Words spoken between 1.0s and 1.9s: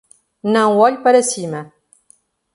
para cima